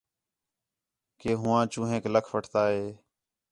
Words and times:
کہ 1.19 1.29
ہوآں 1.39 1.63
چوہینک 1.71 2.03
لَکھ 2.13 2.29
وٹھتا 2.33 2.61
ہِے 2.73 2.83